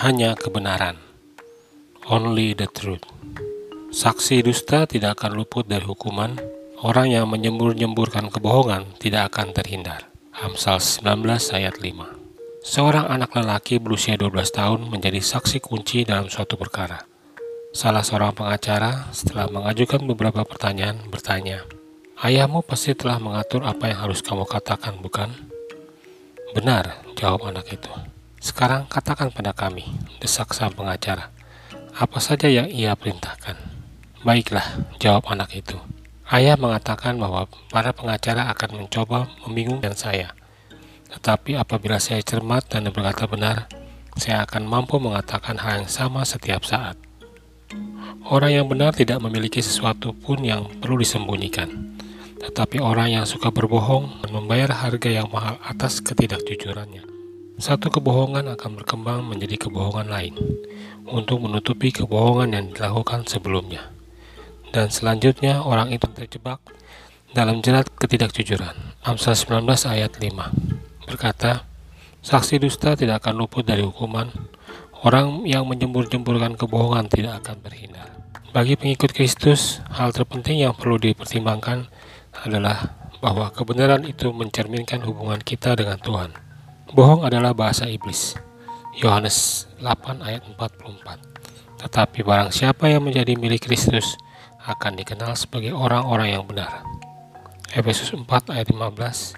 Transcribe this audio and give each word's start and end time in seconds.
hanya 0.00 0.32
kebenaran. 0.32 0.96
Only 2.08 2.56
the 2.56 2.64
truth. 2.70 3.04
Saksi 3.92 4.40
dusta 4.40 4.88
tidak 4.88 5.20
akan 5.20 5.36
luput 5.36 5.68
dari 5.68 5.84
hukuman. 5.84 6.40
Orang 6.82 7.12
yang 7.12 7.28
menyembur-nyemburkan 7.30 8.32
kebohongan 8.32 8.98
tidak 8.98 9.30
akan 9.30 9.52
terhindar. 9.52 10.08
Amsal 10.32 10.80
19 10.80 11.28
ayat 11.54 11.78
5. 11.78 12.64
Seorang 12.64 13.06
anak 13.06 13.36
lelaki 13.36 13.78
berusia 13.78 14.16
12 14.16 14.32
tahun 14.50 14.80
menjadi 14.88 15.20
saksi 15.20 15.62
kunci 15.62 16.08
dalam 16.08 16.26
suatu 16.32 16.56
perkara. 16.58 17.04
Salah 17.70 18.02
seorang 18.02 18.34
pengacara 18.34 19.12
setelah 19.14 19.46
mengajukan 19.52 20.02
beberapa 20.08 20.42
pertanyaan 20.42 20.98
bertanya, 21.06 21.62
Ayahmu 22.22 22.62
pasti 22.62 22.94
telah 22.94 23.18
mengatur 23.18 23.66
apa 23.66 23.90
yang 23.90 24.06
harus 24.06 24.22
kamu 24.22 24.46
katakan, 24.46 24.94
bukan? 25.02 25.32
Benar, 26.54 27.02
jawab 27.18 27.50
anak 27.50 27.66
itu. 27.74 28.11
Sekarang 28.42 28.90
katakan 28.90 29.30
pada 29.30 29.54
kami, 29.54 29.86
desak 30.18 30.50
sang 30.50 30.74
pengacara. 30.74 31.30
Apa 31.94 32.18
saja 32.18 32.50
yang 32.50 32.66
ia 32.66 32.98
perintahkan. 32.98 33.54
Baiklah, 34.26 34.82
jawab 34.98 35.30
anak 35.30 35.54
itu. 35.54 35.78
Ayah 36.26 36.58
mengatakan 36.58 37.22
bahwa 37.22 37.46
para 37.70 37.94
pengacara 37.94 38.50
akan 38.50 38.82
mencoba 38.82 39.30
membingungkan 39.46 39.94
saya. 39.94 40.34
Tetapi 41.14 41.54
apabila 41.54 42.02
saya 42.02 42.18
cermat 42.18 42.66
dan 42.66 42.90
berkata 42.90 43.30
benar, 43.30 43.70
saya 44.18 44.42
akan 44.42 44.66
mampu 44.66 44.98
mengatakan 44.98 45.62
hal 45.62 45.86
yang 45.86 45.92
sama 45.92 46.26
setiap 46.26 46.66
saat. 46.66 46.98
Orang 48.26 48.50
yang 48.50 48.66
benar 48.66 48.90
tidak 48.90 49.22
memiliki 49.22 49.62
sesuatu 49.62 50.18
pun 50.18 50.42
yang 50.42 50.66
perlu 50.82 50.98
disembunyikan. 50.98 51.94
Tetapi 52.42 52.82
orang 52.82 53.22
yang 53.22 53.22
suka 53.22 53.54
berbohong 53.54 54.18
dan 54.26 54.34
membayar 54.34 54.74
harga 54.74 55.14
yang 55.14 55.30
mahal 55.30 55.62
atas 55.62 56.02
ketidakjujurannya. 56.02 57.11
Satu 57.62 57.94
kebohongan 57.94 58.50
akan 58.58 58.82
berkembang 58.82 59.22
menjadi 59.22 59.70
kebohongan 59.70 60.10
lain 60.10 60.34
untuk 61.06 61.46
menutupi 61.46 61.94
kebohongan 61.94 62.58
yang 62.58 62.66
dilakukan 62.74 63.22
sebelumnya 63.30 63.94
dan 64.72 64.88
selanjutnya 64.88 65.60
orang 65.62 65.92
itu 65.92 66.08
terjebak 66.10 66.58
dalam 67.36 67.60
jerat 67.60 67.86
ketidakjujuran. 67.92 68.74
Amsal 69.04 69.36
19 69.36 69.62
ayat 69.86 70.10
5 70.18 71.06
berkata, 71.06 71.68
Saksi 72.24 72.58
dusta 72.58 72.98
tidak 72.98 73.22
akan 73.22 73.46
luput 73.46 73.62
dari 73.62 73.86
hukuman, 73.86 74.26
orang 75.06 75.46
yang 75.46 75.62
menjembur-jemburkan 75.68 76.58
kebohongan 76.58 77.06
tidak 77.06 77.46
akan 77.46 77.62
berhindar. 77.62 78.10
Bagi 78.50 78.74
pengikut 78.74 79.14
Kristus, 79.14 79.78
hal 79.86 80.10
terpenting 80.10 80.66
yang 80.66 80.74
perlu 80.74 80.98
dipertimbangkan 80.98 81.86
adalah 82.42 82.94
bahwa 83.22 83.54
kebenaran 83.54 84.02
itu 84.02 84.34
mencerminkan 84.34 85.02
hubungan 85.06 85.38
kita 85.38 85.78
dengan 85.78 85.98
Tuhan. 86.02 86.51
Bohong 86.90 87.22
adalah 87.22 87.54
bahasa 87.54 87.86
iblis. 87.86 88.34
Yohanes 88.98 89.70
8 89.78 90.18
ayat 90.26 90.42
44. 90.50 91.86
Tetapi 91.86 92.18
barang 92.26 92.50
siapa 92.50 92.90
yang 92.90 93.06
menjadi 93.06 93.38
milik 93.38 93.70
Kristus, 93.70 94.18
akan 94.62 94.94
dikenal 94.94 95.34
sebagai 95.34 95.74
orang-orang 95.74 96.38
yang 96.38 96.46
benar. 96.46 96.86
Efesus 97.74 98.14
4 98.14 98.26
ayat 98.54 98.70
15 98.70 99.34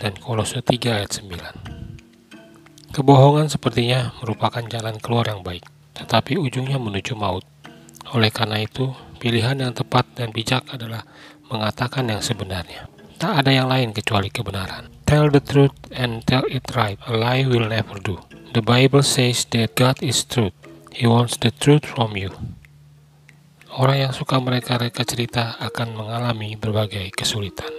dan 0.00 0.12
Kolose 0.20 0.60
3 0.60 1.00
ayat 1.00 1.10
9. 1.16 2.92
Kebohongan 2.92 3.46
sepertinya 3.46 4.12
merupakan 4.20 4.60
jalan 4.66 4.98
keluar 4.98 5.30
yang 5.30 5.40
baik, 5.46 5.62
tetapi 5.94 6.36
ujungnya 6.36 6.76
menuju 6.76 7.14
maut. 7.14 7.46
Oleh 8.10 8.34
karena 8.34 8.58
itu, 8.58 8.90
pilihan 9.22 9.54
yang 9.62 9.70
tepat 9.70 10.04
dan 10.18 10.34
bijak 10.34 10.66
adalah 10.66 11.06
mengatakan 11.46 12.10
yang 12.10 12.18
sebenarnya. 12.18 12.90
Tak 13.20 13.46
ada 13.46 13.52
yang 13.54 13.70
lain 13.70 13.94
kecuali 13.94 14.26
kebenaran. 14.32 14.99
Tell 15.10 15.26
the 15.26 15.42
truth 15.42 15.74
and 15.90 16.22
tell 16.22 16.46
it 16.46 16.70
right. 16.78 16.94
A 17.10 17.18
lie 17.18 17.42
will 17.42 17.66
never 17.66 17.98
do. 17.98 18.22
The 18.54 18.62
Bible 18.62 19.02
says 19.02 19.42
that 19.50 19.74
God 19.74 19.98
is 20.06 20.22
truth. 20.22 20.54
He 20.94 21.10
wants 21.10 21.34
the 21.34 21.50
truth 21.50 21.82
from 21.82 22.14
you. 22.14 22.30
Orang 23.74 24.06
yang 24.06 24.14
suka 24.14 24.38
mereka-reka 24.38 25.02
cerita 25.02 25.58
akan 25.58 25.98
mengalami 25.98 26.54
berbagai 26.54 27.10
kesulitan. 27.10 27.74